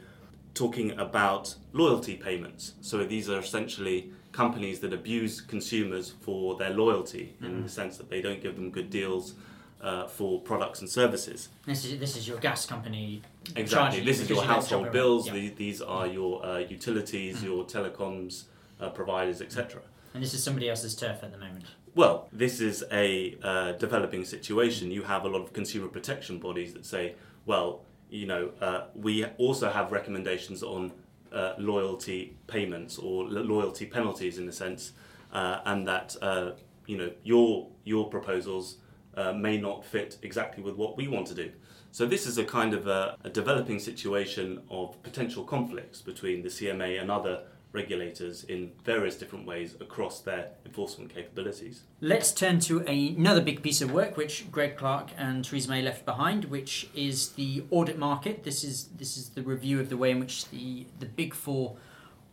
talking 0.54 0.92
about 0.92 1.56
loyalty 1.72 2.18
payments. 2.18 2.74
So 2.82 3.04
these 3.04 3.32
are 3.32 3.40
essentially 3.40 4.12
companies 4.34 4.80
that 4.82 4.92
abuse 4.94 5.40
consumers 5.40 6.10
for 6.10 6.58
their 6.58 6.72
loyalty 6.72 7.36
in 7.42 7.48
Mm-hmm. 7.48 7.64
the 7.64 7.70
sense 7.70 7.98
that 7.98 8.10
they 8.10 8.22
don't 8.22 8.42
give 8.42 8.56
them 8.56 8.70
good 8.72 8.90
deals 8.90 9.36
uh, 9.82 10.08
for 10.08 10.40
products 10.42 10.80
and 10.82 10.90
services. 10.90 11.50
This 11.66 11.86
is 11.86 12.00
this 12.00 12.16
is 12.18 12.28
your 12.28 12.38
gas 12.40 12.66
company. 12.66 13.22
Exactly. 13.56 14.02
This 14.04 14.20
is 14.22 14.30
your 14.30 14.44
household 14.44 14.92
bills. 14.92 15.28
Yeah. 15.28 15.34
The, 15.34 15.50
these 15.50 15.82
are 15.82 16.08
your 16.08 16.46
uh, 16.46 16.58
utilities, 16.60 17.44
your 17.44 17.64
telecoms 17.66 18.46
uh, 18.82 18.90
providers, 18.90 19.42
etc. 19.42 19.82
And 20.14 20.22
this 20.24 20.34
is 20.34 20.44
somebody 20.44 20.70
else's 20.70 20.96
turf 20.96 21.20
at 21.24 21.32
the 21.32 21.38
moment. 21.38 21.66
Well, 21.96 22.28
this 22.32 22.60
is 22.60 22.84
a 22.92 23.38
uh, 23.44 23.72
developing 23.74 24.26
situation. 24.26 24.90
You 24.90 25.04
have 25.04 25.26
a 25.26 25.28
lot 25.28 25.42
of 25.42 25.54
consumer 25.54 25.88
protection 25.90 26.40
bodies 26.40 26.74
that 26.74 26.86
say, 26.86 27.16
well, 27.46 27.82
you 28.10 28.26
know, 28.26 28.52
uh, 28.62 28.86
we 28.96 29.26
also 29.38 29.70
have 29.70 29.92
recommendations 29.92 30.64
on 30.64 30.92
uh, 31.34 31.54
loyalty 31.58 32.36
payments 32.48 32.98
or 32.98 33.26
loyalty 33.26 33.86
penalties 33.86 34.38
in 34.38 34.48
a 34.48 34.52
sense, 34.52 34.94
uh, 35.32 35.60
and 35.66 35.88
that 35.88 36.16
uh, 36.22 36.52
you 36.86 36.98
know 36.98 37.12
your 37.24 37.68
your 37.84 38.10
proposals 38.10 38.78
uh, 39.16 39.34
may 39.34 39.58
not 39.58 39.86
fit 39.86 40.18
exactly 40.22 40.64
with 40.64 40.76
what 40.76 40.98
we 40.98 41.08
want 41.08 41.28
to 41.28 41.36
do. 41.36 41.52
So 41.92 42.08
this 42.08 42.26
is 42.26 42.40
a 42.40 42.44
kind 42.44 42.74
of 42.74 42.88
a, 42.88 43.16
a 43.24 43.30
developing 43.30 43.80
situation 43.80 44.64
of 44.72 45.02
potential 45.04 45.44
conflicts 45.44 46.02
between 46.02 46.42
the 46.42 46.50
CMA 46.50 47.00
and 47.00 47.12
other 47.12 47.44
regulators 47.74 48.44
in 48.44 48.72
various 48.86 49.16
different 49.16 49.46
ways 49.46 49.76
across 49.82 50.22
their 50.22 50.52
enforcement 50.66 51.14
capabilities. 51.14 51.82
Let's 52.00 52.32
turn 52.32 52.60
to 52.62 52.80
another 52.88 53.42
big 53.42 53.64
piece 53.64 53.82
of 53.82 53.92
work 53.92 54.16
which 54.16 54.50
Greg 54.52 54.78
Clark 54.78 55.10
and 55.18 55.44
Theresa 55.44 55.70
May 55.70 55.82
left 55.82 56.06
behind, 56.06 56.46
which 56.46 56.90
is 56.96 57.30
the 57.30 57.64
audit 57.72 57.98
market. 57.98 58.44
This 58.44 58.64
is 58.64 58.90
this 58.96 59.18
is 59.18 59.30
the 59.30 59.42
review 59.42 59.80
of 59.80 59.90
the 59.90 59.98
way 59.98 60.12
in 60.12 60.20
which 60.20 60.50
the 60.50 60.86
the 61.00 61.08
big 61.08 61.34
four 61.34 61.76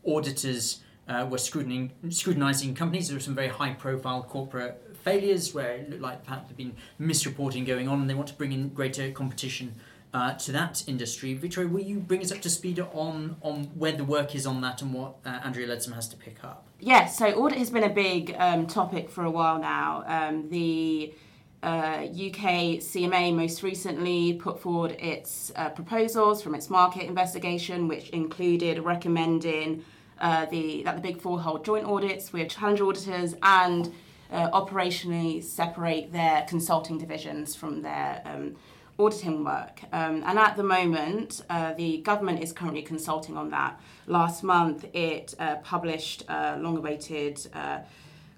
auditors 0.06 0.80
uh, 1.08 1.26
were 1.28 1.38
scrutinizing, 1.38 1.92
scrutinizing 2.10 2.74
companies. 2.74 3.08
There 3.08 3.16
were 3.16 3.22
some 3.22 3.34
very 3.34 3.48
high 3.48 3.72
profile 3.72 4.22
corporate 4.22 4.96
failures 5.02 5.54
where 5.54 5.72
it 5.72 5.90
looked 5.90 6.02
like 6.02 6.24
perhaps 6.24 6.48
there'd 6.48 6.56
been 6.56 6.76
misreporting 7.00 7.66
going 7.66 7.88
on, 7.88 8.00
and 8.00 8.08
they 8.08 8.14
want 8.14 8.28
to 8.28 8.34
bring 8.34 8.52
in 8.52 8.68
greater 8.68 9.10
competition. 9.10 9.74
Uh, 10.12 10.34
to 10.34 10.50
that 10.50 10.82
industry, 10.88 11.34
Victoria, 11.34 11.68
will 11.68 11.82
you 11.82 12.00
bring 12.00 12.20
us 12.20 12.32
up 12.32 12.40
to 12.40 12.50
speed 12.50 12.80
on 12.80 13.36
on 13.42 13.64
where 13.76 13.92
the 13.92 14.02
work 14.02 14.34
is 14.34 14.44
on 14.44 14.60
that 14.60 14.82
and 14.82 14.92
what 14.92 15.14
uh, 15.24 15.38
Andrea 15.44 15.68
Leadsom 15.68 15.94
has 15.94 16.08
to 16.08 16.16
pick 16.16 16.42
up? 16.42 16.66
Yes, 16.80 17.16
so 17.16 17.26
audit 17.26 17.58
has 17.58 17.70
been 17.70 17.84
a 17.84 17.90
big 17.90 18.34
um, 18.38 18.66
topic 18.66 19.08
for 19.08 19.22
a 19.22 19.30
while 19.30 19.60
now. 19.60 20.02
Um, 20.06 20.48
the 20.48 21.14
uh, 21.62 22.06
UK 22.06 22.80
CMA 22.80 23.34
most 23.34 23.62
recently 23.62 24.32
put 24.32 24.60
forward 24.60 24.92
its 24.98 25.52
uh, 25.54 25.68
proposals 25.68 26.42
from 26.42 26.54
its 26.54 26.70
market 26.70 27.04
investigation, 27.04 27.86
which 27.86 28.08
included 28.10 28.80
recommending 28.80 29.84
uh, 30.20 30.46
the 30.46 30.82
that 30.82 30.96
the 30.96 31.02
Big 31.02 31.20
Four 31.20 31.40
hold 31.40 31.64
joint 31.64 31.86
audits 31.86 32.32
with 32.32 32.48
challenge 32.48 32.80
auditors 32.80 33.34
and 33.42 33.92
uh, 34.32 34.50
operationally 34.50 35.42
separate 35.42 36.12
their 36.12 36.44
consulting 36.48 36.98
divisions 36.98 37.54
from 37.54 37.82
their 37.82 38.22
um, 38.24 38.56
auditing 39.00 39.44
work. 39.44 39.82
Um, 39.92 40.22
and 40.26 40.38
at 40.38 40.56
the 40.56 40.62
moment, 40.62 41.42
uh, 41.48 41.72
the 41.74 41.98
government 41.98 42.42
is 42.42 42.52
currently 42.52 42.82
consulting 42.82 43.36
on 43.36 43.50
that. 43.50 43.80
Last 44.06 44.42
month, 44.42 44.84
it 44.94 45.34
uh, 45.38 45.56
published 45.56 46.24
a 46.28 46.58
long 46.58 46.76
awaited 46.76 47.46
uh, 47.54 47.80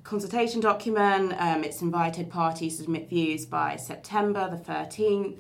consultation 0.05 0.61
document. 0.61 1.35
Um, 1.39 1.65
it's 1.65 1.83
invited 1.83 2.31
parties 2.31 2.77
to 2.77 2.85
submit 2.85 3.09
views 3.09 3.47
by 3.47 3.77
September 3.77 4.49
the 4.51 4.73
13th. 4.73 5.39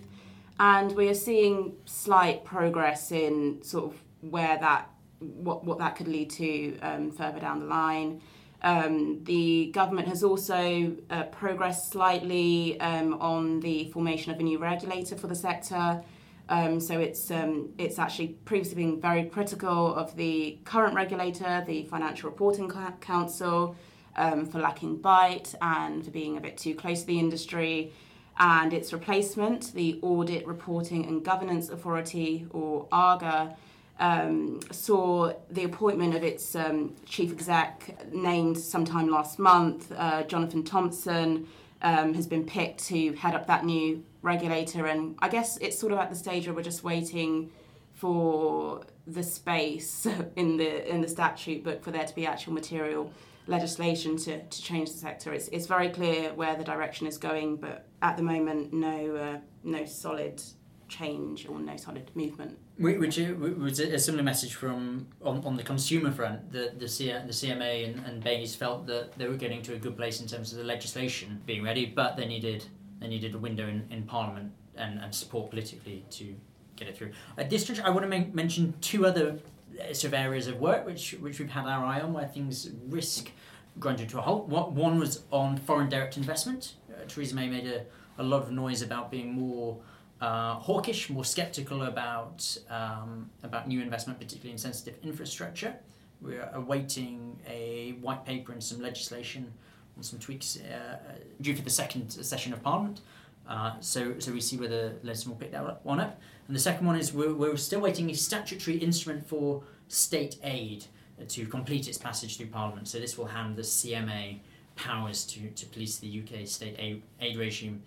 And 0.58 0.92
we 0.92 1.08
are 1.08 1.14
seeing 1.14 1.74
slight 1.86 2.44
progress 2.44 3.10
in 3.10 3.62
sort 3.62 3.92
of 3.92 4.02
where 4.20 4.58
that, 4.58 4.90
what, 5.18 5.64
what 5.64 5.78
that 5.78 5.96
could 5.96 6.08
lead 6.08 6.30
to 6.30 6.78
um, 6.80 7.10
further 7.10 7.40
down 7.40 7.60
the 7.60 7.66
line. 7.66 8.20
Um, 8.62 9.24
the 9.24 9.72
government 9.72 10.08
has 10.08 10.22
also 10.22 10.96
uh, 11.10 11.24
progressed 11.24 11.90
slightly 11.90 12.80
um, 12.80 13.14
on 13.14 13.60
the 13.60 13.90
formation 13.90 14.32
of 14.32 14.38
a 14.38 14.42
new 14.42 14.58
regulator 14.58 15.16
for 15.16 15.26
the 15.26 15.34
sector. 15.34 16.02
Um, 16.48 16.80
so 16.80 16.98
it's 16.98 17.30
um, 17.30 17.70
it's 17.78 17.98
actually 17.98 18.28
previously 18.44 18.76
been 18.76 19.00
very 19.00 19.24
critical 19.24 19.94
of 19.94 20.14
the 20.16 20.58
current 20.64 20.94
regulator, 20.94 21.64
the 21.66 21.84
Financial 21.84 22.30
Reporting 22.30 22.70
Council, 23.00 23.74
um, 24.16 24.46
for 24.46 24.58
lacking 24.58 24.96
bite 24.96 25.54
and 25.60 26.04
for 26.04 26.10
being 26.10 26.36
a 26.36 26.40
bit 26.40 26.56
too 26.56 26.74
close 26.74 27.00
to 27.00 27.06
the 27.06 27.18
industry. 27.18 27.92
And 28.38 28.72
its 28.72 28.92
replacement, 28.92 29.72
the 29.74 29.98
Audit 30.02 30.46
Reporting 30.46 31.04
and 31.06 31.24
Governance 31.24 31.68
Authority, 31.68 32.46
or 32.50 32.86
ARGA, 32.90 33.56
um, 33.98 34.60
saw 34.70 35.32
the 35.50 35.64
appointment 35.64 36.14
of 36.14 36.22
its 36.22 36.54
um, 36.56 36.94
chief 37.06 37.32
exec 37.32 38.12
named 38.12 38.58
sometime 38.58 39.08
last 39.08 39.38
month. 39.38 39.92
Uh, 39.96 40.22
Jonathan 40.24 40.64
Thompson 40.64 41.46
um, 41.82 42.14
has 42.14 42.26
been 42.26 42.44
picked 42.44 42.84
to 42.86 43.12
head 43.14 43.34
up 43.34 43.46
that 43.46 43.64
new 43.64 44.04
regulator, 44.22 44.86
and 44.86 45.16
I 45.20 45.28
guess 45.28 45.56
it's 45.58 45.78
sort 45.78 45.92
of 45.92 45.98
at 45.98 46.10
the 46.10 46.16
stage 46.16 46.46
where 46.46 46.54
we're 46.54 46.62
just 46.62 46.84
waiting 46.84 47.50
for 47.92 48.82
the 49.06 49.22
space 49.22 50.06
in 50.36 50.56
the 50.56 50.92
in 50.92 51.00
the 51.00 51.08
statute 51.08 51.62
book 51.62 51.82
for 51.84 51.90
there 51.90 52.04
to 52.04 52.14
be 52.14 52.26
actual 52.26 52.52
material 52.52 53.12
legislation 53.46 54.16
to, 54.16 54.42
to 54.42 54.62
change 54.62 54.90
the 54.92 54.98
sector. 54.98 55.32
It's, 55.32 55.48
it's 55.48 55.66
very 55.66 55.88
clear 55.88 56.32
where 56.34 56.54
the 56.54 56.64
direction 56.64 57.06
is 57.08 57.18
going, 57.18 57.56
but 57.56 57.88
at 58.00 58.16
the 58.16 58.22
moment, 58.22 58.72
no 58.72 59.16
uh, 59.16 59.38
no 59.64 59.84
solid 59.84 60.42
change 60.88 61.48
or 61.48 61.58
no 61.58 61.76
solid 61.76 62.10
movement. 62.14 62.58
Whi- 62.78 62.96
Which 62.98 63.18
was 63.18 63.80
a 63.80 63.98
similar 63.98 64.22
message 64.22 64.54
from 64.54 65.06
on, 65.22 65.44
on 65.44 65.56
the 65.56 65.62
consumer 65.62 66.10
front. 66.10 66.50
The 66.52 66.72
the, 66.76 66.88
C, 66.88 67.06
the 67.08 67.32
CMA 67.32 67.86
and, 67.88 68.04
and 68.06 68.24
BEIS 68.24 68.54
felt 68.54 68.86
that 68.86 69.12
they 69.18 69.28
were 69.28 69.36
getting 69.36 69.62
to 69.62 69.74
a 69.74 69.78
good 69.78 69.96
place 69.96 70.20
in 70.20 70.26
terms 70.26 70.52
of 70.52 70.58
the 70.58 70.64
legislation 70.64 71.42
being 71.46 71.62
ready, 71.62 71.84
but 71.86 72.16
they 72.16 72.26
needed 72.26 72.64
they 73.00 73.08
needed 73.08 73.34
a 73.34 73.38
window 73.38 73.68
in, 73.68 73.86
in 73.90 74.04
Parliament 74.04 74.52
and, 74.76 75.00
and 75.00 75.14
support 75.14 75.50
politically 75.50 76.04
to 76.10 76.34
get 76.76 76.88
it 76.88 76.96
through. 76.96 77.10
At 77.36 77.50
this 77.50 77.64
juncture, 77.64 77.84
I 77.84 77.90
want 77.90 78.02
to 78.04 78.08
men- 78.08 78.30
mention 78.32 78.74
two 78.80 79.04
other 79.06 79.38
uh, 79.78 79.92
sort 79.92 80.04
of 80.04 80.14
areas 80.14 80.46
of 80.46 80.58
work 80.58 80.86
which 80.86 81.12
which 81.20 81.38
we've 81.38 81.50
had 81.50 81.66
our 81.66 81.84
eye 81.84 82.00
on 82.00 82.12
where 82.14 82.26
things 82.26 82.70
risk 82.88 83.30
grinding 83.78 84.06
to 84.08 84.18
a 84.18 84.22
halt. 84.22 84.48
One 84.48 84.74
one 84.74 84.98
was 84.98 85.22
on 85.30 85.58
foreign 85.58 85.90
direct 85.90 86.16
investment. 86.16 86.74
Uh, 86.90 87.04
Theresa 87.06 87.34
May 87.34 87.48
made 87.48 87.66
a, 87.66 87.84
a 88.18 88.22
lot 88.22 88.42
of 88.42 88.50
noise 88.50 88.80
about 88.82 89.10
being 89.10 89.32
more 89.34 89.78
uh, 90.22 90.54
hawkish, 90.54 91.10
more 91.10 91.24
sceptical 91.24 91.82
about 91.82 92.56
um, 92.70 93.28
about 93.42 93.66
new 93.66 93.80
investment, 93.80 94.20
particularly 94.20 94.52
in 94.52 94.58
sensitive 94.58 94.94
infrastructure. 95.02 95.74
We're 96.20 96.48
awaiting 96.54 97.40
a 97.48 97.96
white 98.00 98.24
paper 98.24 98.52
and 98.52 98.62
some 98.62 98.80
legislation 98.80 99.52
and 99.96 100.04
some 100.04 100.20
tweaks 100.20 100.58
uh, 100.60 100.98
due 101.40 101.56
for 101.56 101.62
the 101.62 101.70
second 101.70 102.10
session 102.10 102.52
of 102.52 102.62
Parliament. 102.62 103.00
Uh, 103.48 103.72
so, 103.80 104.14
so 104.20 104.30
we 104.30 104.40
see 104.40 104.56
whether 104.56 104.92
Leadsom 105.04 105.26
will 105.26 105.34
pick 105.34 105.50
that 105.50 105.84
one 105.84 105.98
up. 105.98 106.20
And 106.46 106.54
the 106.54 106.60
second 106.60 106.86
one 106.86 106.96
is 106.96 107.12
we're, 107.12 107.34
we're 107.34 107.56
still 107.56 107.80
waiting 107.80 108.08
a 108.08 108.14
statutory 108.14 108.76
instrument 108.76 109.26
for 109.26 109.64
state 109.88 110.36
aid 110.44 110.84
to 111.28 111.46
complete 111.46 111.88
its 111.88 111.98
passage 111.98 112.36
through 112.36 112.46
Parliament. 112.46 112.86
So 112.86 113.00
this 113.00 113.18
will 113.18 113.26
hand 113.26 113.56
the 113.56 113.62
CMA 113.62 114.38
powers 114.76 115.24
to, 115.26 115.50
to 115.50 115.66
police 115.66 115.98
the 115.98 116.22
UK 116.22 116.46
state 116.46 116.76
aid, 116.78 117.02
aid 117.20 117.36
regime 117.36 117.82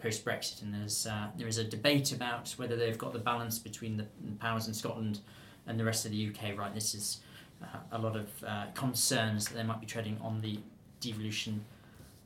post 0.00 0.24
Brexit, 0.24 0.62
and 0.62 0.74
there's 0.74 1.06
uh, 1.06 1.28
there 1.36 1.48
is 1.48 1.58
a 1.58 1.64
debate 1.64 2.12
about 2.12 2.50
whether 2.56 2.76
they've 2.76 2.98
got 2.98 3.12
the 3.12 3.18
balance 3.18 3.58
between 3.58 3.96
the 3.96 4.06
powers 4.38 4.68
in 4.68 4.74
Scotland 4.74 5.20
and 5.66 5.78
the 5.78 5.84
rest 5.84 6.04
of 6.04 6.12
the 6.12 6.28
UK. 6.28 6.56
Right, 6.58 6.74
this 6.74 6.94
is 6.94 7.20
uh, 7.62 7.78
a 7.92 7.98
lot 7.98 8.16
of 8.16 8.28
uh, 8.46 8.66
concerns 8.74 9.48
that 9.48 9.54
they 9.54 9.62
might 9.62 9.80
be 9.80 9.86
treading 9.86 10.18
on 10.22 10.40
the 10.40 10.58
devolution 11.00 11.64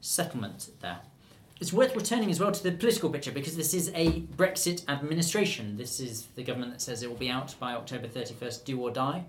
settlement 0.01 0.71
there. 0.81 0.99
It's 1.61 1.73
worth 1.73 1.95
returning 1.95 2.31
as 2.31 2.41
well 2.41 2.51
to 2.51 2.63
the 2.63 2.73
political 2.73 3.09
picture 3.11 3.31
because 3.31 3.57
this 3.57 3.75
is 3.75 3.91
a 3.95 4.23
Brexit 4.37 4.89
administration. 4.89 5.77
This 5.77 6.01
is 6.01 6.27
the 6.35 6.43
government 6.43 6.73
that 6.73 6.83
says 6.83 7.03
it 7.03 7.09
will 7.09 7.17
be 7.17 7.31
out 7.31 7.55
by 7.61 7.75
October 7.75 8.09
31st, 8.09 8.65
do 8.65 8.81
or 8.81 8.91
die. 8.91 9.25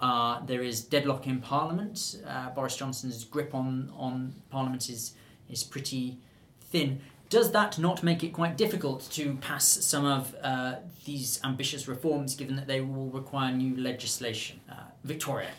Uh, 0.00 0.44
there 0.46 0.62
is 0.62 0.82
deadlock 0.82 1.26
in 1.26 1.40
Parliament. 1.40 2.16
Uh, 2.26 2.50
Boris 2.50 2.76
Johnson's 2.76 3.24
grip 3.24 3.54
on, 3.54 3.92
on 3.96 4.34
Parliament 4.50 4.88
is, 4.88 5.12
is 5.48 5.62
pretty 5.62 6.18
thin. 6.60 7.00
Does 7.30 7.52
that 7.52 7.78
not 7.78 8.02
make 8.02 8.24
it 8.24 8.32
quite 8.32 8.56
difficult 8.56 9.08
to 9.12 9.36
pass 9.36 9.64
some 9.64 10.04
of 10.04 10.34
uh, 10.42 10.74
these 11.04 11.40
ambitious 11.44 11.86
reforms, 11.86 12.34
given 12.34 12.56
that 12.56 12.66
they 12.66 12.80
will 12.80 13.08
require 13.10 13.52
new 13.52 13.76
legislation? 13.76 14.60
Uh, 14.68 14.74
Victoria. 15.04 15.50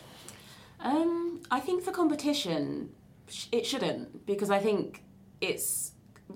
Um, 0.80 1.40
I 1.50 1.60
think 1.60 1.82
for 1.82 1.90
competition, 1.90 2.90
it 3.50 3.64
shouldn't 3.64 4.26
because 4.26 4.50
I 4.50 4.58
think 4.58 5.02
it's 5.40 5.92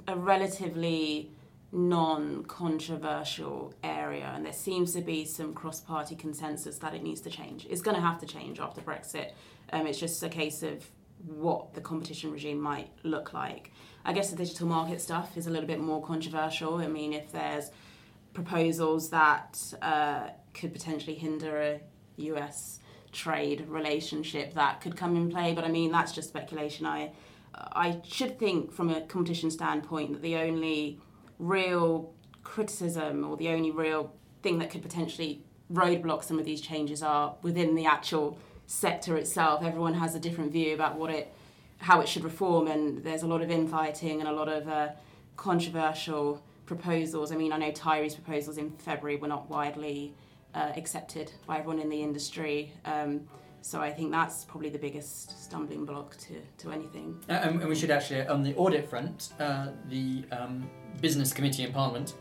a 0.08 0.16
relatively 0.16 1.32
non-controversial 1.70 3.74
area, 3.84 4.32
and 4.34 4.46
there 4.46 4.54
seems 4.54 4.94
to 4.94 5.02
be 5.02 5.26
some 5.26 5.52
cross-party 5.52 6.16
consensus 6.16 6.78
that 6.78 6.94
it 6.94 7.02
needs 7.02 7.20
to 7.20 7.28
change. 7.28 7.66
It's 7.68 7.82
going 7.82 7.96
to 7.96 8.00
have 8.00 8.18
to 8.20 8.26
change 8.26 8.58
after 8.58 8.80
Brexit. 8.80 9.32
Um, 9.70 9.86
it's 9.86 9.98
just 9.98 10.22
a 10.22 10.30
case 10.30 10.62
of 10.62 10.90
what 11.26 11.74
the 11.74 11.80
competition 11.80 12.30
regime 12.30 12.60
might 12.60 12.88
look 13.02 13.34
like. 13.34 13.72
I 14.06 14.12
guess 14.12 14.30
the 14.30 14.36
digital 14.36 14.68
market 14.68 15.00
stuff 15.00 15.36
is 15.36 15.48
a 15.48 15.50
little 15.50 15.66
bit 15.66 15.80
more 15.80 16.00
controversial. 16.00 16.76
I 16.76 16.86
mean, 16.86 17.12
if 17.12 17.32
there's 17.32 17.70
proposals 18.32 19.10
that 19.10 19.60
uh, 19.82 20.28
could 20.54 20.72
potentially 20.72 21.16
hinder 21.16 21.60
a 21.60 21.80
US 22.16 22.78
trade 23.10 23.66
relationship 23.68 24.54
that 24.54 24.80
could 24.80 24.96
come 24.96 25.16
in 25.16 25.28
play. 25.28 25.54
But 25.54 25.64
I 25.64 25.68
mean, 25.68 25.90
that's 25.90 26.12
just 26.12 26.28
speculation. 26.28 26.86
I 26.86 27.12
I 27.54 28.00
should 28.04 28.38
think 28.38 28.72
from 28.72 28.90
a 28.90 29.00
competition 29.02 29.50
standpoint 29.50 30.12
that 30.12 30.22
the 30.22 30.36
only 30.36 31.00
real 31.38 32.14
criticism 32.44 33.24
or 33.24 33.36
the 33.36 33.48
only 33.48 33.70
real 33.70 34.12
thing 34.42 34.58
that 34.58 34.70
could 34.70 34.82
potentially 34.82 35.42
roadblock 35.72 36.22
some 36.22 36.38
of 36.38 36.44
these 36.44 36.60
changes 36.60 37.02
are 37.02 37.34
within 37.42 37.74
the 37.74 37.86
actual 37.86 38.38
sector 38.66 39.16
itself. 39.16 39.64
Everyone 39.64 39.94
has 39.94 40.14
a 40.14 40.20
different 40.20 40.52
view 40.52 40.74
about 40.74 40.96
what 40.96 41.10
it, 41.10 41.34
how 41.78 42.00
it 42.00 42.08
should 42.08 42.24
reform, 42.24 42.68
and 42.68 43.02
there's 43.04 43.22
a 43.22 43.26
lot 43.26 43.42
of 43.42 43.50
infighting 43.50 44.20
and 44.20 44.28
a 44.28 44.32
lot 44.32 44.48
of 44.48 44.68
uh, 44.68 44.88
controversial 45.36 46.42
proposals. 46.64 47.32
I 47.32 47.36
mean, 47.36 47.52
I 47.52 47.58
know 47.58 47.70
Tyrie's 47.70 48.14
proposals 48.14 48.58
in 48.58 48.70
February 48.78 49.16
were 49.16 49.28
not 49.28 49.48
widely 49.48 50.14
uh, 50.54 50.72
accepted 50.76 51.32
by 51.46 51.58
everyone 51.58 51.78
in 51.78 51.88
the 51.88 52.02
industry. 52.02 52.72
Um, 52.84 53.28
so 53.60 53.80
I 53.80 53.92
think 53.92 54.12
that's 54.12 54.44
probably 54.44 54.70
the 54.70 54.78
biggest 54.78 55.44
stumbling 55.44 55.84
block 55.84 56.16
to, 56.18 56.34
to 56.58 56.70
anything. 56.70 57.22
Uh, 57.28 57.32
and, 57.32 57.60
and 57.60 57.68
we 57.68 57.74
should 57.74 57.90
actually, 57.90 58.26
on 58.26 58.42
the 58.42 58.54
audit 58.54 58.88
front, 58.88 59.32
uh, 59.40 59.68
the 59.88 60.24
um, 60.30 60.68
Business 61.00 61.32
Committee 61.32 61.64
in 61.64 61.72
Parliament 61.72 62.14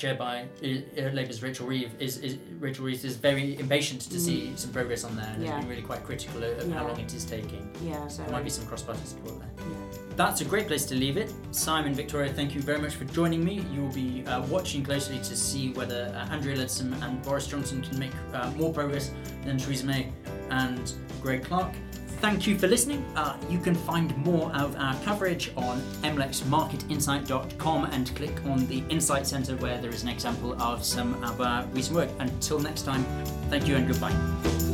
chaired 0.00 0.18
by 0.18 0.46
uh, 0.64 1.10
Labour's 1.12 1.42
Rachel 1.42 1.66
Reeves, 1.66 1.92
is, 1.98 2.16
is 2.18 2.38
Rachel 2.58 2.86
Reeves 2.86 3.04
is 3.04 3.16
very 3.16 3.58
impatient 3.58 4.00
to 4.02 4.16
mm. 4.16 4.20
see 4.20 4.52
some 4.56 4.72
progress 4.72 5.04
on 5.04 5.14
there, 5.14 5.30
and 5.34 5.42
yeah. 5.42 5.52
has 5.52 5.60
been 5.60 5.68
really 5.68 5.82
quite 5.82 6.02
critical 6.04 6.42
of 6.42 6.66
yeah. 6.66 6.74
how 6.74 6.86
long 6.88 6.98
it 6.98 7.12
is 7.12 7.24
taking. 7.24 7.70
Yeah, 7.84 8.08
so 8.08 8.22
there 8.22 8.32
might 8.32 8.44
be 8.44 8.50
some 8.50 8.66
cross-party 8.66 9.04
support 9.04 9.38
there. 9.38 9.50
Yeah. 9.58 9.76
That's 10.16 10.40
a 10.40 10.44
great 10.44 10.66
place 10.68 10.86
to 10.86 10.94
leave 10.94 11.18
it. 11.18 11.32
Simon, 11.50 11.92
Victoria, 11.94 12.32
thank 12.32 12.54
you 12.54 12.62
very 12.62 12.78
much 12.78 12.94
for 12.94 13.04
joining 13.04 13.44
me. 13.44 13.62
You 13.72 13.82
will 13.82 13.92
be 13.92 14.24
uh, 14.26 14.42
watching 14.46 14.82
closely 14.82 15.18
to 15.18 15.36
see 15.36 15.72
whether 15.72 16.12
uh, 16.16 16.32
Andrea 16.32 16.56
Leadsom 16.56 17.00
and 17.02 17.22
Boris 17.22 17.46
Johnson 17.46 17.82
can 17.82 17.98
make 17.98 18.12
uh, 18.32 18.50
more 18.52 18.72
progress 18.72 19.12
than 19.44 19.58
Theresa 19.58 19.84
May 19.84 20.12
and 20.50 20.94
Greg 21.20 21.44
Clark. 21.44 21.74
Thank 22.20 22.46
you 22.46 22.58
for 22.58 22.66
listening. 22.66 23.02
Uh, 23.16 23.38
you 23.48 23.58
can 23.58 23.74
find 23.74 24.14
more 24.18 24.52
of 24.54 24.76
our 24.76 24.94
coverage 25.04 25.52
on 25.56 25.80
mlexmarketinsight.com 26.02 27.84
and 27.86 28.14
click 28.14 28.44
on 28.44 28.66
the 28.66 28.84
Insight 28.90 29.26
Centre 29.26 29.56
where 29.56 29.78
there 29.80 29.90
is 29.90 30.02
an 30.02 30.10
example 30.10 30.60
of 30.60 30.84
some 30.84 31.22
of 31.24 31.40
our 31.40 31.64
recent 31.72 31.96
work. 31.96 32.10
Until 32.18 32.58
next 32.58 32.82
time, 32.82 33.04
thank 33.48 33.66
you 33.66 33.76
and 33.76 33.88
goodbye. 33.88 34.69